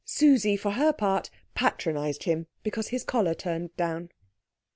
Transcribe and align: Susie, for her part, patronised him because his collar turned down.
Susie, 0.03 0.57
for 0.57 0.71
her 0.71 0.91
part, 0.91 1.29
patronised 1.53 2.23
him 2.23 2.47
because 2.63 2.87
his 2.87 3.03
collar 3.03 3.35
turned 3.35 3.77
down. 3.77 4.09